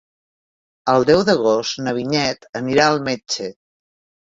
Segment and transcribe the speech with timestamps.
[0.93, 3.53] El deu d'agost na Vinyet anirà al metge.